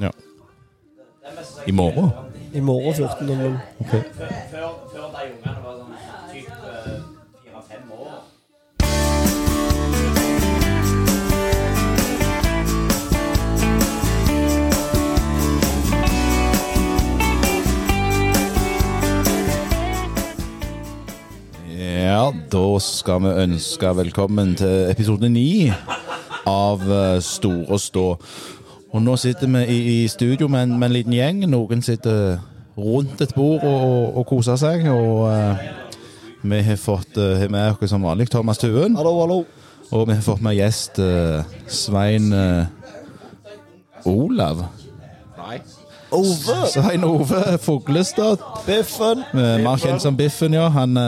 [0.00, 0.10] Ja.
[1.66, 2.10] I morgen?
[2.54, 3.58] I morgen 14.00.
[3.78, 3.90] Ok.
[3.90, 5.92] Før, de ungene var sånn
[6.32, 7.02] typ eh,
[7.44, 8.14] fire-fem år.
[21.76, 25.68] Ja, da skal vi ønske velkommen til episode ni
[26.48, 28.06] av eh, Store stå.
[28.90, 31.44] Og nå sitter vi i, i studio med en, med en liten gjeng.
[31.50, 32.38] Noen sitter
[32.78, 34.88] rundt et bord og, og, og koser seg.
[34.90, 35.60] Og uh,
[36.42, 38.96] vi har fått uh, med oss som vanlig Thomas Tuen.
[38.98, 39.44] Hallo, hallo.
[39.90, 42.32] Og vi har fått med gjest uh, Svein
[44.04, 44.66] Olav.
[44.66, 44.66] Olav.
[46.10, 46.58] Ove.
[46.72, 48.42] Svein Ove Fuglestad.
[48.66, 49.22] Biffen.
[49.34, 50.66] Mer kjent som Biffen, ja.
[50.74, 50.98] Han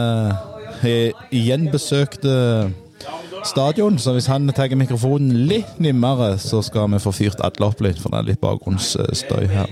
[0.83, 2.71] har igjen besøkt eh,
[3.47, 7.81] stadion, så hvis han tar mikrofonen litt nimmere, så skal vi få fyrt alle opp
[7.85, 9.71] litt, for det er litt bakgrunnsstøy her.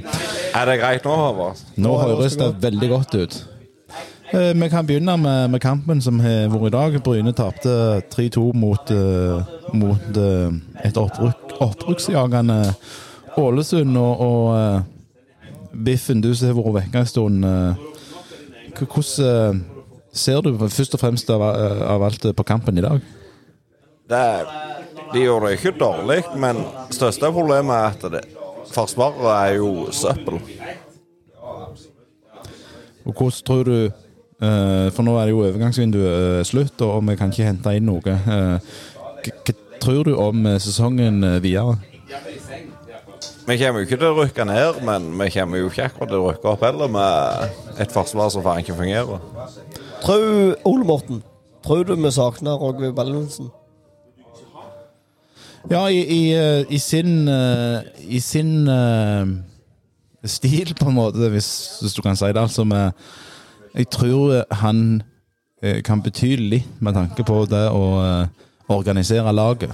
[0.57, 1.63] Er det greit nå, Håvard?
[1.81, 3.39] Nå høres det veldig godt ut.
[4.33, 6.99] Eh, Vi kan begynne med, med kampen som har vært i dag.
[7.03, 7.73] Bryne tapte
[8.15, 9.43] 3-2 mot, eh,
[9.75, 12.61] mot eh, et opprykk, opprykksjagende
[13.39, 13.97] Ålesund.
[13.97, 14.83] Og, og
[15.85, 17.45] Biffen, du som har vært vekke en stund.
[18.81, 19.65] Hvordan
[20.13, 23.03] ser du først og fremst av, av alt på kampen i dag?
[24.11, 24.27] Det,
[25.15, 28.23] de gjorde det ikke dårlig, men største problemet er at det,
[28.71, 30.37] Forsvaret er jo søppel.
[33.07, 37.17] Og hvordan tror du eh, For nå er det jo overgangsvinduet eh, slutt, og vi
[37.19, 38.15] kan ikke hente inn noe.
[38.15, 38.75] Eh,
[39.21, 41.79] Hva hva tror du om eh, sesongen eh, videre?
[43.49, 46.21] Vi kommer jo ikke til å rykke ned, men vi kommer jo ikke akkurat til
[46.21, 49.23] å rykke opp heller med et forsvar som faen ikke fungerer.
[50.05, 51.23] Tror Ole Morten.
[51.65, 53.51] Tror du vi savner Rogve Ballensen?
[55.69, 59.29] Ja, i, i, eh, i sin eh, I sin uh,
[60.25, 62.41] stil, på en måte, hvis, hvis du kan si det.
[62.41, 62.93] Altså med
[63.75, 65.03] Jeg tror han
[65.85, 67.83] kan bety litt med tanke på det å
[68.73, 69.71] organisere laget.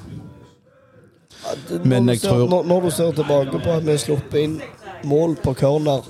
[1.84, 4.56] Men jeg tror- når, når du ser tilbake på at vi har sluppet inn
[5.04, 6.03] mål på corner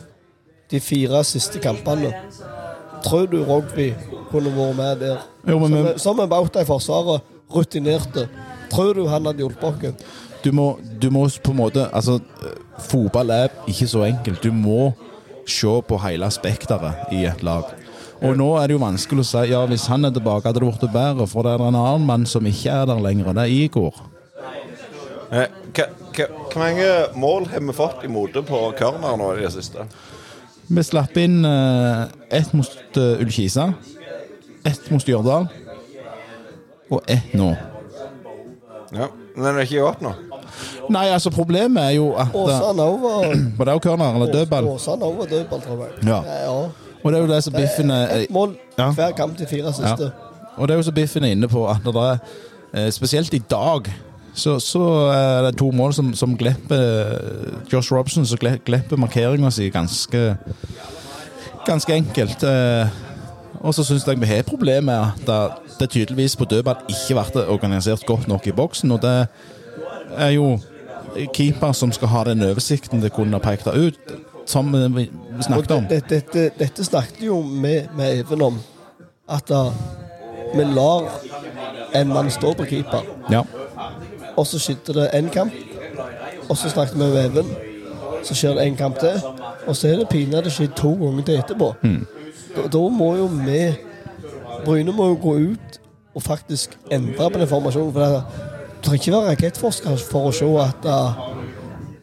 [0.71, 2.15] de fire siste kampene,
[3.05, 3.93] tror du rugby
[4.31, 5.19] kunne vært med der?
[5.49, 7.21] Jo, men som en bauta i Forsvaret,
[7.53, 8.29] rutinerte.
[8.73, 10.07] Tror du han hadde hjulpet oss?
[10.47, 10.67] du må,
[11.01, 12.21] du må på en måte Altså,
[12.87, 14.43] fotball er ikke så enkelt.
[14.45, 14.93] Du må
[15.47, 17.67] se på hele spekteret i et lag.
[18.25, 20.71] Og nå er det jo vanskelig å si ja, hvis han er tilbake, hadde det
[20.71, 21.27] blitt bedre.
[21.31, 24.03] For det er en annen mann som ikke er der lenger, det er Igor.
[25.35, 25.51] Eh,
[26.17, 26.87] Hvor mange
[27.19, 29.85] mål har vi fått i mote på corner nå i det siste?
[30.67, 33.69] Vi slapp inn uh, ett mot uh, Ullkisa,
[34.65, 35.51] ett mot Stjørdal
[36.89, 37.53] og ett nå.
[38.95, 40.13] Ja, Men det er ikke godt nå.
[40.95, 43.25] Nei, altså, problemet er jo at Åsan òg var
[43.59, 44.69] Var det òg corner eller dødball?
[44.77, 46.07] Åsan òg var dødball, tror jeg.
[46.07, 46.21] Ja.
[46.23, 46.53] ja.
[47.03, 48.91] Og det er jo det som Biffen er Ett mål Ja.
[48.93, 50.11] hver kamp de fire siste.
[50.57, 52.19] Og det er jo som Biffen er inne på, at det er
[52.75, 53.91] eh, Spesielt i dag
[54.37, 54.83] så, så
[55.15, 57.15] er det to mål som, som glepper
[57.73, 60.37] Josh Robson, som glipper markeringa si ganske
[61.67, 62.43] Ganske enkelt.
[62.47, 62.87] Eh,
[63.61, 64.95] og så syns jeg vi har et problem med
[65.29, 68.91] at det, tydeligvis på dødball ikke ble organisert godt nok i boksen.
[68.93, 69.27] Og det
[70.17, 70.59] er jo
[71.35, 75.09] keeper som skal ha den oversikten til å kunne peke det ut, som vi
[75.43, 75.87] snakket om.
[75.91, 78.59] Dette, dette, dette snakket jo vi med Even om.
[79.29, 79.65] At da,
[80.55, 81.09] vi lar
[81.95, 83.43] en mann stå på keeper, Ja.
[84.37, 85.53] og så skjedde det én kamp.
[86.49, 87.49] Og så snakket vi med Even,
[88.25, 89.19] så skjer det én kamp til.
[89.67, 91.73] Og så er det pinadø skjedd to ganger til etterpå.
[91.83, 91.89] Da,
[92.73, 93.61] da må jo vi
[94.65, 95.81] Bryne må jo gå ut
[96.17, 97.93] og faktisk endre på den formasjonen.
[97.93, 98.23] For det,
[98.77, 101.29] du trenger ikke være rakettforsker for å se at uh,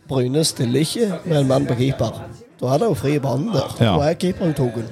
[0.09, 2.21] Bryne stiller ikke med en mann på keeper.
[2.61, 3.75] Da er det jo fri bane der.
[3.81, 3.95] Ja.
[3.97, 4.87] Da er keeperen togen.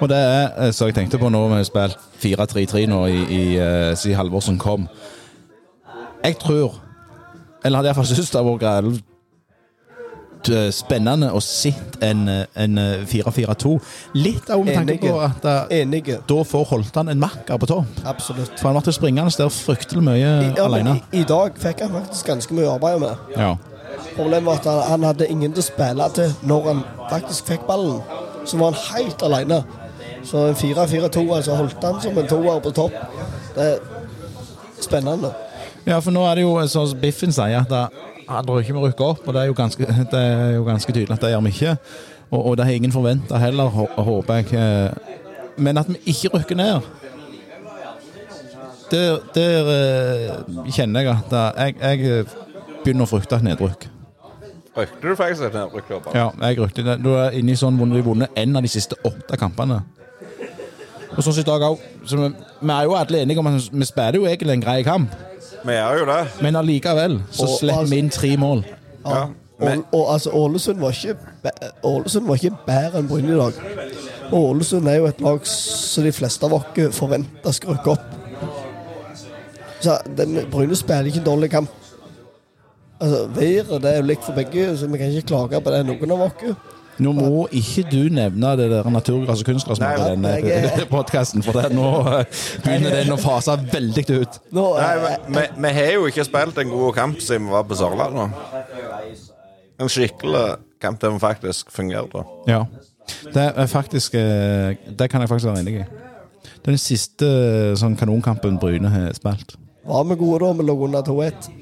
[0.00, 3.20] Og det er, eh, så jeg tenkte på nå vi har spilt 4-3-3 nå i,
[3.38, 4.86] i uh, siden Halvorsen kom.
[6.24, 6.76] Jeg tror,
[7.64, 9.00] eller hadde iallfall syntes det greit eh,
[10.74, 11.72] spennende å se
[12.04, 13.72] en, eh, en eh, 4-4-2.
[14.14, 16.18] Litt av med tanke på at eh, Enige.
[16.28, 18.02] da får Holtan en makker på topp.
[18.04, 18.52] Absolutt.
[18.60, 20.98] For han ble springende der fryktelig mye I, ja, alene.
[21.12, 23.32] i, I dag fikk han faktisk ganske mye arbeid med.
[23.36, 23.54] Ja.
[24.16, 27.66] Problemet var at han, han hadde ingen til å spille til når han faktisk fikk
[27.68, 28.00] ballen.
[28.46, 29.62] Så var han helt alene.
[30.26, 32.96] Så en 4-4-2, altså holdt han som en toer på topp.
[33.54, 33.78] Det er
[34.82, 35.30] spennende.
[35.86, 38.84] ja, for nå er det jo sånn som Biffen sier, at han tror ikke vi
[38.88, 39.22] rykker opp.
[39.28, 41.76] Og det er jo ganske, det er jo ganske tydelig at det gjør vi ikke.
[42.30, 44.52] Og, og det har ingen forventa heller, håper jeg.
[44.54, 44.90] eh,
[45.58, 46.80] Men at vi ikke rykker ned
[48.90, 52.26] Der, der eh, kjenner jeg at eh, jeg, jeg
[52.84, 53.86] begynner å frykte et nedrykk.
[54.76, 55.90] Røykte du faktisk et nedrykk?
[56.14, 56.98] Ja, jeg rykte det.
[57.02, 59.80] Du er inne i sånn hvor vi har vunnet en av de siste åtte kampene.
[61.16, 61.82] Og sånn som i dag òg.
[62.06, 65.14] Vi er jo alle enige om at vi spiller jo egentlig en grei kamp,
[65.66, 66.20] Vi gjør jo det.
[66.42, 68.64] men allikevel så Og- slipper vi inn tre mål.
[69.06, 69.26] Ja.
[69.58, 73.38] Men, Og, og altså, Ålesund var ikke bæ- Ålesund var ikke bedre enn Bryne i
[73.38, 73.52] dag.
[74.32, 78.04] Og Ålesund er jo et lag som de fleste av oss forventer skal rykke opp.
[79.80, 81.70] Så den, Bryne spiller ikke en dårlig kamp.
[83.00, 85.86] Altså, Været det er jo likt for begge, så vi kan ikke klage på det,
[85.86, 86.56] noen av oss.
[87.02, 91.58] Nå må ikke du nevne det der naturgras- og kunstgress i denne jeg podkasten, for
[91.58, 94.38] det, nå eh, begynner den å fase veldig ut.
[94.56, 97.66] Nå, nei, eh, vi, vi har jo ikke spilt en god kamp siden vi var
[97.68, 99.26] på Sørlandet.
[99.76, 100.46] En skikkelig
[100.80, 102.24] kamp der vi faktisk fungerte.
[102.48, 102.64] Ja.
[103.34, 105.84] Det er faktisk eh, Det kan jeg faktisk være enig i.
[105.86, 109.58] Det er den siste eh, sånn kanonkampen Bryne har spilt.
[109.86, 110.52] var vi gode da?
[110.56, 111.52] Vi lå under 2-1.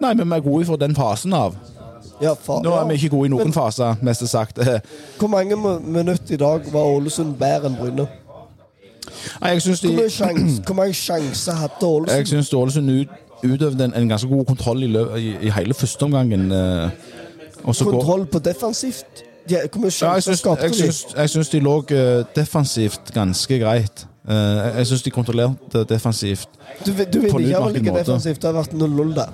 [0.00, 1.56] Nei, men vi er gode for den fasen av.
[2.20, 4.58] Ja, faen, Nå er vi ikke gode i noen Men faser, mest sagt.
[5.18, 8.06] Hvor mange mi- minutter i dag var Ålesund bedre enn Bryne?
[9.40, 12.26] Nei, jeg syns de Hvor, mye sjans, hvor mange sjanser hadde Jeg Ålesund?
[12.34, 16.46] syns Ålesund ut, utøvde en, en ganske god kontroll i, lø- i, i hele førsteomgangen.
[16.52, 16.90] Eh,
[17.64, 19.24] og så går Kontroll på defensivt?
[19.48, 20.78] De, hvor mye ja, jeg sjanser syns, skapte jeg, de?
[20.84, 24.04] syns, jeg syns de lå eh, defensivt ganske greit.
[24.28, 26.48] Eh, jeg jeg syns de kontrollerte defensivt.
[26.86, 28.04] Du, vil- du vil på ikke ha like måte.
[28.04, 28.42] defensivt.
[28.42, 29.32] Det har vært 0-0 der.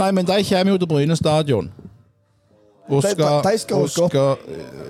[0.00, 1.70] Nei, men de kommer jo til Bryne stadion.
[2.88, 4.10] Og De- skal, de skal rykke opp.
[4.10, 4.36] skal,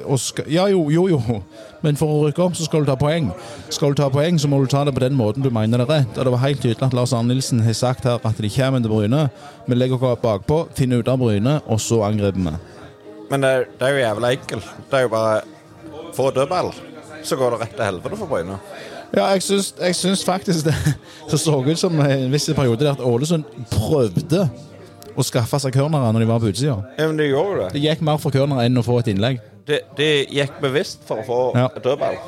[0.04, 1.20] og skal Ja, jo, jo, jo.
[1.82, 3.30] Men for å rykke opp, så skal du ta poeng.
[3.70, 5.86] Skal du ta poeng, så må du ta det på den måten du mener det
[5.88, 6.18] er rett.
[6.18, 8.80] Og det var helt tydelig at Lars Arne Nilsen har sagt her at de kommer
[8.84, 9.30] til Bryne.
[9.66, 12.56] Vi legger oss bakpå, finner ut av Bryne, og så angriper vi.
[13.30, 14.68] Men det, det er jo jævlig enkelt.
[14.90, 15.40] Det er jo bare
[16.14, 16.72] få dødball,
[17.24, 18.58] så går det rett til helvete for Bryne.
[19.16, 20.74] Ja, jeg syns, jeg syns faktisk det
[21.30, 24.48] så så ut som en viss periode der at Ålesund prøvde
[25.16, 26.76] å skaffe seg cornerer når de var på utsida.
[26.98, 27.70] Ja, men det gjorde det.
[27.76, 29.40] Det gikk mer for cornerer enn å få et innlegg.
[29.66, 31.68] Det, det gikk bevisst for å få Ja.
[31.82, 32.18] dødball.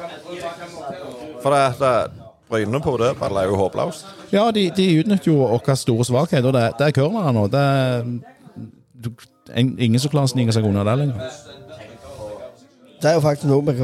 [1.43, 4.07] For det at eh, Bryne på dødball er jo håpløst.
[4.33, 7.45] Ja, de, de utnytter jo vår store svakhet, og det, det er cornerer nå.
[7.53, 8.03] Det er
[9.05, 9.11] du,
[9.53, 11.29] en, ingen som klarer å snike seg unna det lenger.
[12.99, 13.75] Det er jo faktisk noe vi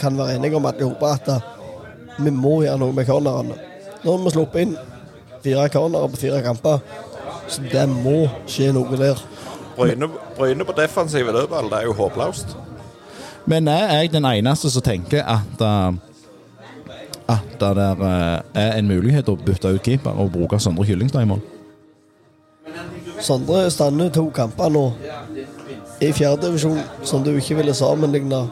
[0.00, 1.48] kan være, enige om at vi håper at eh,
[2.22, 3.58] vi må gjøre noe med cornerne.
[4.04, 4.76] Nå har vi sluppet inn
[5.44, 6.78] fire cornere på fire kamper,
[7.48, 9.20] så det må skje noe der.
[9.76, 12.56] Bryne, Bryne på defensive dødball, det er jo håpløst.
[13.46, 15.94] Men er jeg den eneste som tenker at uh,
[17.28, 21.26] at det der uh, er en mulighet å bytte ut keeper og bruke Sondre Kyllingstad
[21.26, 21.42] i mål?
[23.20, 24.84] Sondre stander to kamper nå
[26.02, 28.42] i fjerdedivisjon som du ikke ville sammenligne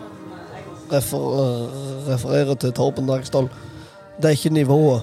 [0.93, 3.49] refer, eh, referere til Torben Dagsdal.
[4.17, 5.02] Det er ikke nivået.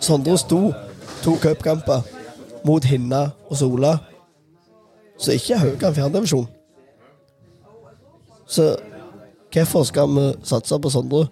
[0.00, 0.72] Sondre sto
[1.22, 2.02] to cupkamper
[2.64, 3.96] mot Hinna og Sola,
[5.18, 6.46] så ikke er høyere enn fjerndivisjon.
[8.48, 8.76] Så
[9.52, 11.26] hvorfor skal vi satse på Sondre?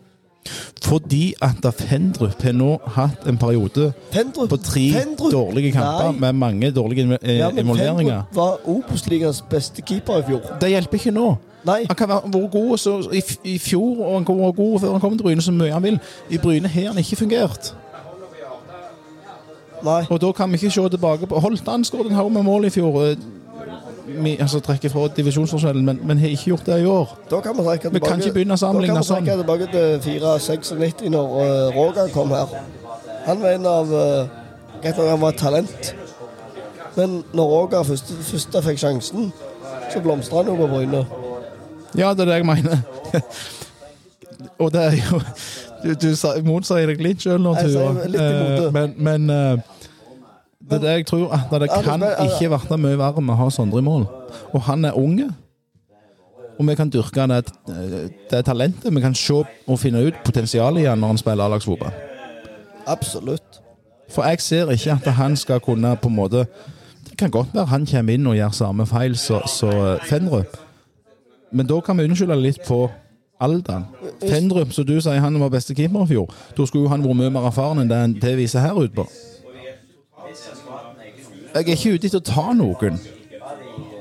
[0.85, 6.21] Fordi at Fendrup har nå hatt en periode Fendrup, på tre Fendrup- dårlige kamper Nei.
[6.21, 8.23] med mange dårlige eh, Ja, involveringer.
[8.31, 10.41] Fendrup var Obos-ligaens beste keeper i fjor.
[10.61, 11.33] Det hjelper ikke nå.
[11.67, 11.81] Nei.
[11.89, 15.01] Han kan være god så, i, i fjor, og han kan være god før han
[15.01, 15.99] kommer til Bryne så mye han vil.
[16.31, 17.73] I Bryne har han ikke fungert.
[19.87, 20.03] Nei.
[20.11, 22.71] Og da kan vi ikke se tilbake på Holtan skåret en haug med mål i
[22.75, 23.01] fjor.
[23.07, 23.17] eh,
[24.07, 27.15] Vi, altså trekker fra divisjonsforskjellen, men, men har ikke gjort det i år.
[27.31, 29.67] Da kan vi trekke Vi kan ikke begynne å sammenligne Da kan vi trekke tilbake
[29.73, 32.53] til 496 når uh, Rogan kom her.
[33.27, 34.29] Han var en av uh,
[34.83, 35.91] Greit nok han var et talent,
[36.97, 39.33] men når Roger først, først fikk sjansen,
[39.93, 41.01] så blomstra han jo på Bryne.
[41.97, 42.83] Ja, det er det jeg mener.
[44.63, 45.21] og det er jo
[45.83, 46.09] Du, du
[46.47, 47.91] motsier deg litt sjøl nå, Tuva.
[48.07, 49.59] Eh, Men, men eh,
[50.67, 53.51] det er det jeg tror, at det kan ikke bli mye verre med å ha
[53.55, 54.07] Sondre i mål.
[54.53, 55.29] Og han er unge.
[56.59, 57.53] Og vi kan dyrke det,
[58.31, 58.95] det talentet.
[58.95, 61.93] Vi kan se og finne ut potensialet i han når han spiller A-lagsfotball.
[62.87, 63.61] Absolutt.
[64.11, 66.45] For jeg ser ikke at han skal kunne på en måte
[67.07, 70.57] Det kan godt være han kommer inn og gjør samme feil som så Fenrup.
[71.53, 72.91] Men da kan vi unnskylde litt på
[73.41, 73.87] alderen.
[74.21, 77.17] Fendrup, som du sier han var beste keeper i fjor, da skulle jo han vært
[77.17, 79.07] mye mer erfaren enn det det viser her ut på.
[81.57, 82.99] Jeg er ikke ute etter å ta noen,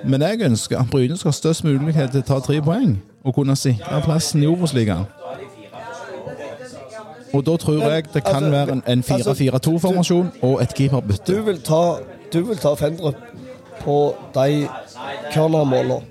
[0.03, 3.37] men jeg ønsker at Bryne skal ha størst mulighet til å ta tre poeng og
[3.37, 5.05] kunne sikre plassen i Obos-ligaen.
[7.33, 10.75] Og da tror jeg det kan Altså, være en, en altså, 4-4-2-formasjon og et Du
[10.81, 11.39] keeperbytte.
[11.45, 11.81] vil ta,
[12.33, 13.15] du vil ta Fendrup
[13.81, 13.97] på
[14.35, 14.67] de
[15.33, 16.01] cornermålene.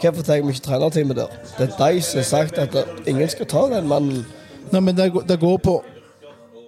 [0.00, 1.26] Hvorfor tar vi ikke trenerteamet der?
[1.58, 4.24] Det er de som har sagt at ingen skal ta den mannen.
[4.72, 5.82] Nei, men det, det går på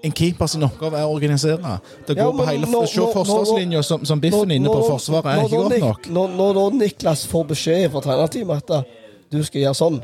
[0.05, 1.79] En keeper sin oppgave er å organisere.
[2.07, 4.83] Det Ja, går på hele nå- Se forsvarslinja som, som Biffen er inne på.
[4.89, 6.09] Forsvaret er når- ikke godt nok.
[6.11, 8.85] Når, når da Niklas får beskjed fra trenerteamet at
[9.33, 10.03] du skal gjøre sånn,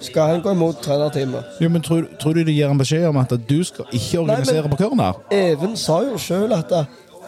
[0.00, 1.44] skal han gå imot trenerteamet.
[1.60, 4.62] Jo, men tror, tror du de gir en beskjed om at du skal ikke organisere
[4.62, 5.14] men- på corner?
[5.30, 6.84] Even sa jo sjøl at eh,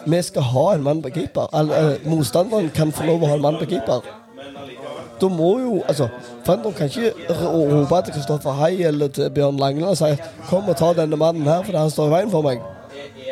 [0.07, 1.47] vi skal ha en mann på keeper.
[1.53, 4.01] Eller, eh, motstanderen kan få lov å ha en mann på keeper.
[5.21, 6.07] Da må jo altså
[6.45, 10.03] Fandom kan ikke rope til Kristoffer Hei eller til Bjørn Langland og si
[10.49, 12.59] 'Kom og ta denne mannen her, for han står i veien for meg'.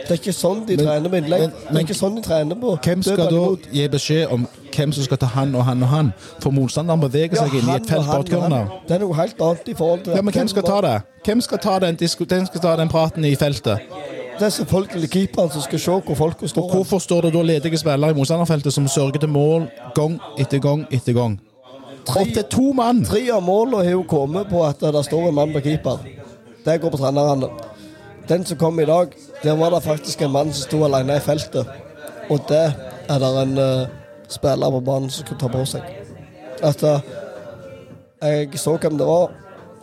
[0.07, 1.39] Det er ikke sånn de Men- trener med innlegg.
[1.39, 4.91] men- det er ikke sånn de trener på Hvem skal da gi beskjed om hvem
[4.91, 6.13] som skal ta han og han og han?
[6.39, 8.69] For motstanderen beveger seg inn i et felt han.
[8.87, 11.01] Det er noe helt annet i forhold til Ja, men hvem skal ta det?
[11.25, 13.79] Hvem skal ta den, den, skal ta den praten i feltet?
[14.39, 16.63] Det er selvfølgelig keeperen som skal se hvor folka står.
[16.63, 20.59] Og Hvorfor står det da ledige spillere i motstanderfeltet som sørger til mål gang etter
[20.59, 21.39] gang etter gang?
[22.07, 23.03] Opp til to mann!
[23.05, 26.03] Tre av målene har jo kommet på at det står en mann på keeper.
[26.65, 27.49] Det går på trenerne.
[28.29, 29.07] Den som kom i dag,
[29.43, 31.67] der var det faktisk en mann som sto alene i feltet.
[32.29, 32.73] Og det
[33.09, 33.87] er det en uh,
[34.29, 35.81] spiller på banen som kunne ta på seg.
[36.63, 36.99] At uh,
[38.21, 39.33] Jeg så hvem det var.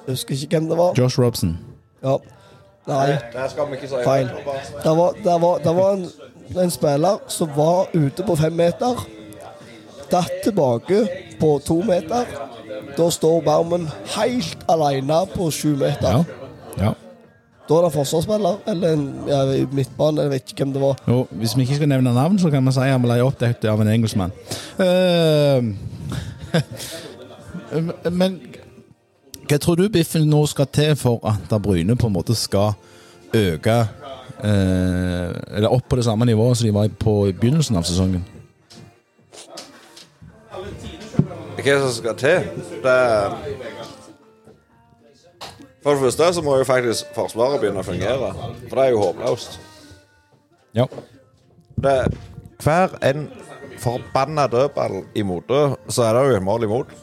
[0.07, 0.95] Jeg husker ikke hvem det var.
[0.99, 1.59] Josh Robson.
[2.03, 2.17] Ja.
[2.87, 3.15] Nei,
[4.05, 4.31] feil.
[4.85, 6.07] Det var, det var, det var en,
[6.59, 9.05] en spiller som var ute på fem meter.
[10.11, 11.07] Datt tilbake
[11.43, 12.29] på to meter.
[12.97, 16.23] Da står Barmen helt alene på sju meter.
[16.79, 16.85] Ja.
[16.85, 16.93] ja.
[17.69, 20.23] Da er det forsvarsspiller eller en ja, midtbane.
[20.23, 20.99] Jeg vet ikke hvem det var.
[21.09, 23.83] Jo, hvis vi ikke skal nevne navn, så kan vi si han ble oppdekket av
[23.83, 24.35] en engelskmann.
[24.79, 25.73] Uh,
[28.21, 28.39] men
[29.49, 32.75] hva tror du Biffen nå skal til for at Bryne på en måte skal
[33.33, 33.79] øke
[34.45, 34.47] uh,
[35.57, 38.25] Eller opp på det samme nivået som de var på i begynnelsen av sesongen?
[41.63, 42.49] Hva som skal til?
[42.83, 42.99] Det
[45.83, 48.33] For det første så må jo faktisk Forsvaret begynne å fungere.
[48.69, 49.59] For det er jo håpløst.
[50.79, 50.87] Ja.
[51.83, 51.97] Det,
[52.63, 53.27] hver en
[53.83, 56.95] forbanna dødball imot det, så er det jo et mål imot.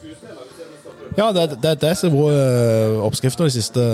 [1.18, 3.86] Ja, det er det, det som har vært oppskrifta de siste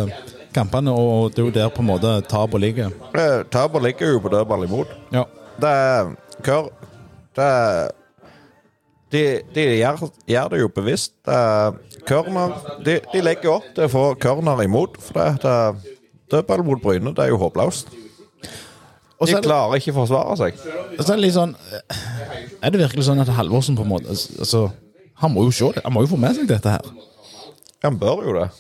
[0.54, 2.94] kampene, og det er jo der på en måte tapet ligger.
[3.16, 4.92] Eh, Tapet ligger jo på dødball imot.
[5.12, 5.24] Ja.
[5.60, 6.68] Det er Kør
[7.36, 7.90] Det er
[9.16, 9.24] De,
[9.56, 11.14] de gjør, gjør det jo bevisst.
[11.24, 11.72] Uh,
[12.06, 14.98] er de, de legger opp til å få corner imot.
[15.02, 15.78] For det, det er
[16.34, 17.94] dødball mot Bryne, det er jo håpløst.
[19.16, 20.58] Og De er klarer ikke å forsvare seg.
[20.98, 21.54] Så er det litt sånn
[22.60, 24.66] Er det virkelig sånn at Halvorsen på en måte Altså,
[25.22, 25.84] han må jo se det.
[25.86, 26.90] Han må jo få med seg dette her.
[27.86, 28.50] Han bør jo det.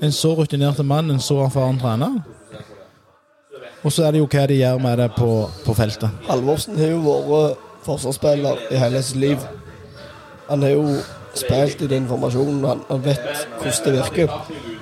[0.00, 2.22] En så rutinert mann, en så erfaren trener.
[3.84, 5.28] Og så er det jo hva de gjør med det på,
[5.66, 6.24] på feltet.
[6.30, 9.46] Halvorsen har jo vært forsvarsspiller i hele sitt liv.
[10.48, 10.98] Han har jo
[11.36, 13.22] spilt i den formasjonen, han, han vet
[13.60, 14.36] hvordan det virker.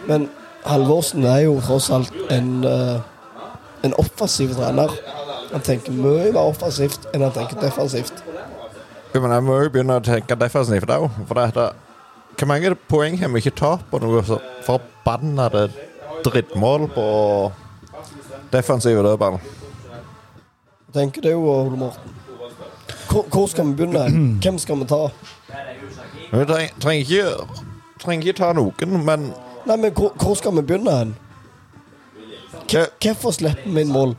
[0.09, 0.29] Men
[0.65, 3.01] Halvorsen er jo tross alt en, eh,
[3.85, 4.93] en offensiv trener.
[5.53, 8.23] Han tenker mye mer offensivt enn han tenker defensivt.
[9.15, 11.11] Ja, men jeg må jo begynne å tenke defensivt òg.
[11.29, 11.69] For det, det,
[12.39, 15.69] hvor mange poeng har vi ikke tapt på noe så forbannede
[16.25, 17.07] drittmål på
[18.51, 19.39] defensive dødball?
[20.95, 22.24] Tenker du, Ole Morten?
[23.15, 24.05] Hvor, hvor skal vi begynne?
[24.43, 25.05] Hvem skal vi ta?
[26.33, 27.59] Vi trenger, trenger, ikke,
[28.03, 29.29] trenger ikke ta noen, men
[29.65, 31.13] Nei, men hvor, hvor skal vi begynne hen?
[33.01, 34.17] Hvorfor slipper vi inn mål?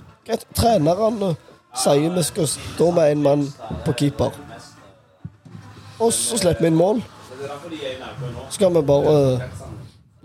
[0.56, 1.36] Trenerne
[1.78, 3.44] sier vi skal stå med en mann
[3.86, 4.32] på keeper.
[6.00, 7.04] Og så slipper vi inn mål.
[8.50, 9.20] Skal vi bare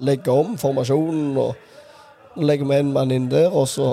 [0.00, 3.90] legge om formasjonen og legge med en mann inn der, og så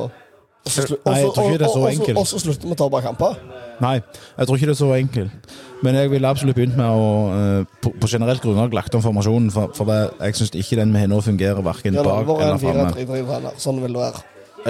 [0.67, 2.19] og så, slu- Nei, jeg tror ikke det er så enkelt.
[2.21, 3.39] Og så slutter vi å tape kamper.
[3.81, 3.95] Nei,
[4.37, 5.51] jeg tror ikke det er så enkelt.
[5.85, 9.51] Men jeg ville absolutt begynt med å eh, på, på generelt grunnlag lagt om formasjonen,
[9.53, 11.93] for, for det- jeg syns ikke den vi har nå, fungerer verken
[12.27, 12.91] bak er eller framme.
[12.97, 13.59] 4-3-3-trener.
[13.61, 14.23] Sånn vil det være.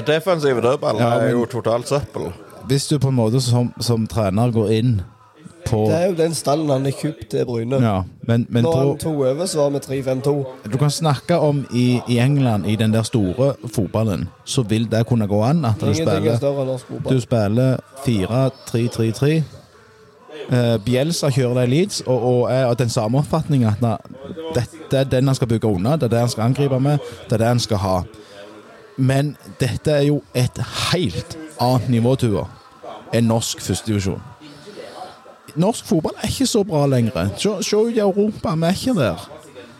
[0.07, 2.31] defensive dødball Ja, er jo totalt søppel.
[2.67, 4.97] Hvis du på en måte som, som trener går inn
[5.69, 7.79] på Det er jo den stallen han har kjøpt til Bryne.
[7.83, 10.33] Ja, men, men Når på han tok over, så var vi 3-5-2.
[10.71, 15.05] Du kan snakke om i, i England, i den der store fotballen, så vil det
[15.07, 16.79] kunne gå an at du er spiller.
[17.09, 19.41] Du spiller 4-3-3-3.
[20.47, 23.95] Bjelsa Bielsa kjører det i Leeds og, og av den samme oppfatning at na,
[24.55, 27.35] dette er den han skal bygge unna, det er det han skal angripe med, det
[27.35, 27.97] er det han skal ha.
[28.97, 32.47] Men dette er jo et helt annet nivåtur
[33.15, 34.21] enn norsk førstedivisjon.
[35.57, 37.29] Norsk fotball er ikke så bra lenger.
[37.37, 39.27] Se, se ut i Europa, vi er ikke der.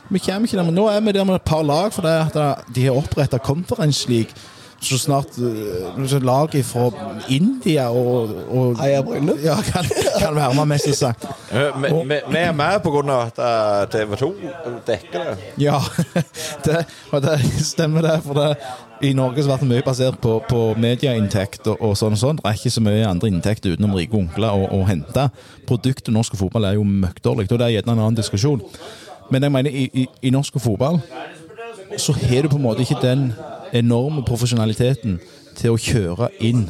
[0.10, 2.36] Vi kommer ikke der, men Nå er vi der med et par lag, for det
[2.36, 4.32] at de har oppretta Conference League,
[4.82, 6.90] så snart uh, laget fra
[7.30, 9.40] India og, og Eier bryllup?
[9.44, 9.86] ja, kan,
[10.20, 11.26] kan være med, mest sagt.
[11.52, 13.18] Eh, Vi er med er med pga.
[13.26, 14.34] at eh, TV 2
[14.88, 15.38] dekker det.
[15.58, 15.80] Ja,
[16.66, 18.22] det, og det stemmer det.
[18.24, 18.58] For det,
[19.02, 22.40] i Norge så blir det mye basert på, på medieinntekt og, og sånn og sånn.
[22.42, 25.28] Det er ikke så mye andre inntekter utenom rike onkler å hente.
[25.68, 28.62] Produktet norsk fotball er jo møkkdårlig, og det er gjerne en annen diskusjon.
[29.32, 31.02] Men jeg mener, i, i, i norsk fotball
[31.98, 33.30] så har du på en måte ikke den
[33.74, 35.20] enorme profesjonaliteten
[35.58, 36.68] til å kjøre inn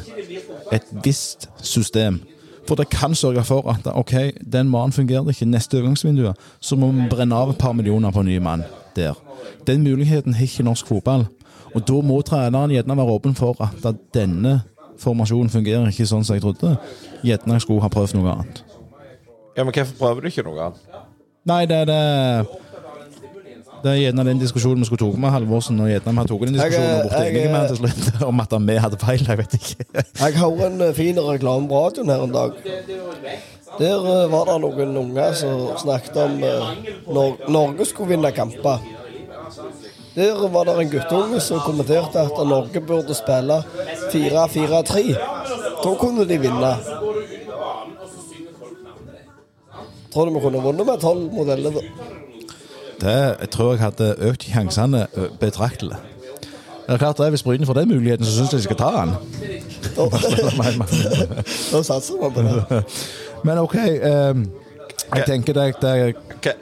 [0.72, 2.20] et visst system.
[2.68, 4.14] For det kan sørge for at ok,
[4.44, 8.20] den mannen fungerer ikke neste overgangsvindu, så må vi brenne av et par millioner på
[8.20, 8.64] en ny mann
[8.96, 9.16] der.
[9.66, 11.26] Den muligheten har ikke norsk fotball.
[11.74, 14.60] Og da må treneren gjerne være åpen for at denne
[15.00, 16.76] formasjonen fungerer ikke sånn som jeg trodde.
[17.24, 18.62] Gjerne jeg skulle ha prøvd noe annet.
[19.56, 21.04] Ja, Men hvorfor prøver du ikke noe annet?
[21.48, 22.02] Nei, det er det
[23.82, 26.56] Det er gjerne den diskusjonen vi skulle tatt med Halvorsen, og gjerne vi har den
[26.56, 29.24] diskusjonen og blitt enige med han til slutt om at vi hadde feil.
[29.28, 29.86] Jeg vet ikke.
[30.24, 32.58] Jeg hører en eh, fin reklame på radioen her en dag.
[33.78, 36.70] Der eh, var det noen unger som snakket om eh,
[37.06, 38.82] når Norge skulle vinne kamper.
[40.18, 43.62] Der var det en guttunge som kommenterte at Norge burde spille
[44.10, 45.04] 4-4-3.
[45.84, 46.72] Da kunne de vinne.
[50.12, 52.17] Tror du vi kunne vunnet med 12 mot 11?
[53.00, 55.06] Det jeg tror jeg hadde økt sjansene
[55.40, 55.98] betraktelig.
[56.88, 58.90] Det er klart det, Hvis Bryne får den muligheten, så syns jeg de skal ta
[59.00, 59.14] den.
[61.72, 62.84] Da, satser man på det.
[63.44, 63.74] men OK.
[63.74, 64.50] Um,
[65.14, 66.14] jeg tenker det, det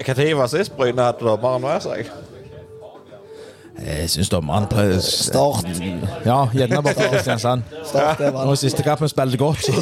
[0.06, 2.10] Når var sist Bryne hadde dommeren med seg?
[3.84, 5.66] Jeg syns dommeren prøver Start.
[6.24, 7.62] Ja, gjerne bare for Kristiansand.
[7.84, 9.58] Start Og i siste kampen spilte godt.
[9.64, 9.72] Så,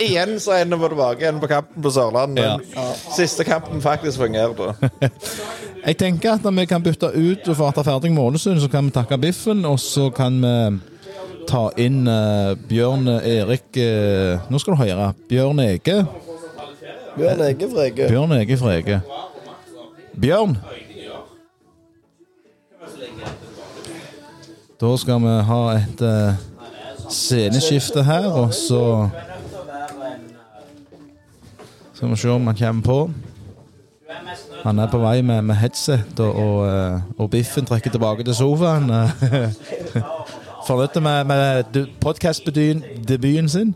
[0.00, 2.44] Igjen så ender vi tilbake igjen på kampen på Sørlandet.
[2.44, 2.86] Ja.
[3.16, 4.74] Siste kampen faktisk fungerte.
[5.86, 8.86] Jeg tenker at vi kan bytte ut for få det er ferdig Målesund, så kan
[8.86, 10.78] vi takke Biffen, og så kan vi
[11.48, 15.12] ta inn uh, Bjørn Erik uh, Nå skal du høre.
[15.28, 16.04] Bjørn Ege.
[17.18, 18.08] Bjørn Ege Frege.
[18.08, 19.00] Bjørn Ege Frege.
[20.20, 20.56] Bjørn!
[24.80, 26.34] Da skal vi ha et uh,
[27.10, 29.08] sceneskifte her, og så
[31.94, 33.10] skal vi se om han kommer på.
[34.64, 38.34] Han er på vei med, med headset, og, og, eh, og Biffen trekker tilbake til
[38.34, 38.88] sofaen.
[40.66, 43.74] Fornøyd med, med podkastdebuten sin?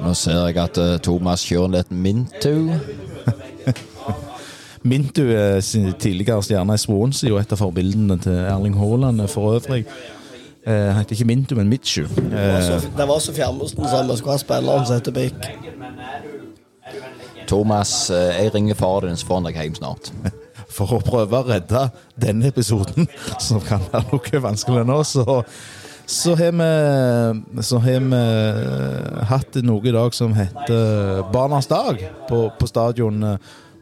[0.00, 2.54] Nå ser jeg at uh, Thomas kjører litt Minto.
[4.88, 5.24] Mintu
[5.64, 9.84] sin tidligere stjerne i Swansea og et av forbildene til Erling Haaland for øvrig.
[10.68, 12.02] Eh, heter ikke Mintu, men Mitchu.
[12.02, 15.48] Eh, Det var så fjernmusten som vi skulle ha spilleren som heter Bik.
[17.46, 20.12] Thomas, eh, jeg ringer far din, så får han deg hjem snart.
[20.76, 23.08] for å prøve å redde denne episoden,
[23.46, 25.42] som kan være noe vanskelig nå, så
[26.08, 32.46] så har vi, så har vi hatt noe i dag som heter Barnas dag på,
[32.58, 33.36] på stadion.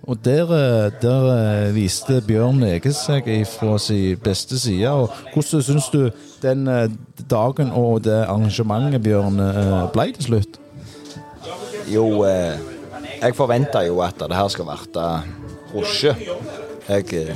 [0.07, 0.47] Og der,
[1.03, 4.91] der viste Bjørn Ege seg fra sin beste side.
[4.91, 6.11] Og hvordan syns du
[6.43, 6.93] den eh,
[7.31, 10.61] dagen og det arrangementet, Bjørn, eh, ble til slutt?
[11.91, 12.55] Jo, eh,
[13.23, 15.09] jeg forventer jo at det her skal bli
[15.75, 16.15] rusje.
[16.89, 17.35] Jeg, eh,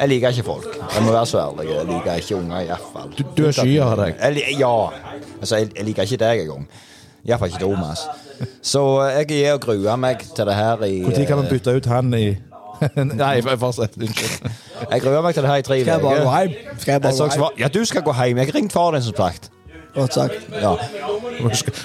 [0.00, 0.66] jeg liker ikke folk.
[0.94, 1.70] Jeg må være så ærlig.
[1.70, 3.14] Jeg liker ikke unger, iallfall.
[3.18, 4.18] Du, du er sky av deg.
[4.18, 4.74] Jeg, ja.
[5.40, 6.66] Altså, jeg, jeg liker ikke deg engang.
[7.26, 8.04] Iallfall ikke Thomas.
[8.62, 11.50] Så eh, jeg er og gruer meg til det her i Når kan vi eh,
[11.50, 12.26] bytte ut han i
[13.16, 13.96] Nei, fortsett.
[13.96, 14.50] Unnskyld.
[14.90, 16.78] Jeg gruer meg til det her i tre Skal jeg bare gå hjem?
[16.78, 17.60] Skal jeg bare gå hjem?
[17.62, 18.36] Ja, du skal gå hjem.
[18.42, 19.50] Jeg har ringt far din, som sagt.
[19.94, 20.48] Godt sagt.
[20.60, 20.74] Ja.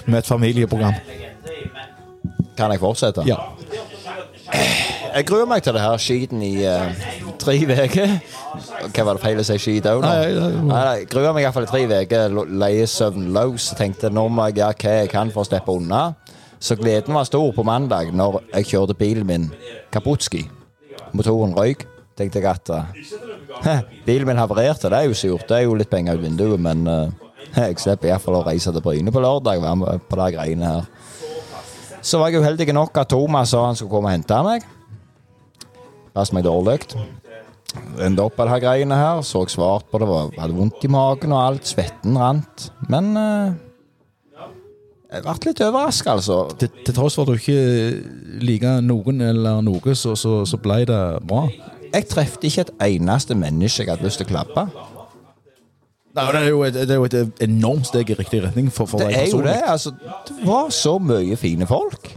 [0.06, 0.94] Med et familieprogram.
[2.58, 3.24] Kan jeg fortsette?
[3.26, 3.40] Ja.
[5.12, 6.88] Jeg gruer meg til det her skiten i uh,
[7.42, 8.14] tre uker.
[8.96, 10.12] Hva var det feil å si skit òg nå?
[10.72, 12.38] Jeg gruer meg iallfall i tre uker.
[12.62, 13.74] Leie søvnløs.
[13.80, 16.14] Tenkte nå må jeg gjøre hva jeg kan for å slippe unna.
[16.64, 19.50] Så gleden var stor på mandag når jeg kjørte bilen min
[19.92, 20.46] Kaputski.
[21.12, 21.84] Motoren røyk.
[22.16, 24.88] Tenkte jeg at uh, bilen min havarerte.
[24.88, 25.48] Det er jo surt.
[25.50, 28.86] Det er jo litt penger ut vinduet, men uh, jeg slipper iallfall å reise til
[28.86, 30.92] Bryne på lørdag være med på de greiene her.
[32.02, 34.64] Så var jeg uheldig nok at Thomas sa han skulle komme og hente meg.
[36.16, 36.82] Passet meg dårlig.
[38.04, 39.22] Endte opp på de her greiene her.
[39.26, 41.68] Så svart på det, var, hadde vondt i magen og alt.
[41.70, 42.70] Svetten rant.
[42.92, 43.60] Men eh,
[45.12, 46.40] jeg ble litt overraska, altså.
[46.60, 50.84] Til, til tross for at du ikke liker noen eller noe, så, så, så ble
[50.88, 51.46] det bra.
[51.92, 54.68] Jeg trefte ikke et eneste menneske jeg hadde lyst til å klappe.
[56.12, 58.88] Nei, det, er jo et, det er jo et enormt steg i riktig retning for,
[58.88, 59.62] for Det er jo det.
[59.64, 59.94] altså.
[60.28, 62.12] Det var så mye fine folk.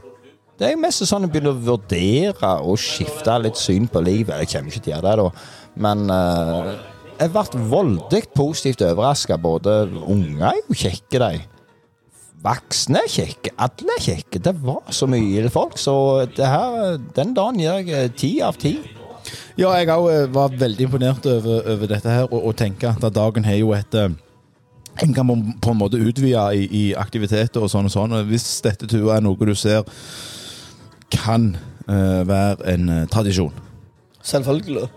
[0.55, 4.45] Det er mest sånn jeg begynner å vurdere og skifte litt syn på livet.
[4.45, 5.47] Jeg kommer ikke til å gjøre det, da.
[5.83, 6.69] Men uh,
[7.19, 9.39] jeg ble voldelig positivt overraska.
[9.43, 11.41] Både unger er jo kjekke, de.
[12.45, 13.55] Voksne er kjekke.
[13.67, 14.43] Alle er kjekke.
[14.47, 15.95] Det var så mye folk, så
[16.39, 18.77] her, den dagen gir jeg eh, ti av ti.
[19.57, 23.47] Ja, jeg òg var veldig imponert over, over dette her, og, og tenker at dagen
[23.49, 24.13] har jo et eh,
[25.03, 28.13] En kan på en måte utvide i, i aktiviteter og sånn og sånn.
[28.29, 29.83] Hvis dette turet er noe du ser
[31.17, 31.55] kan
[31.89, 33.53] eh, være en eh, tradisjon.
[34.23, 34.89] Selvfølgelig.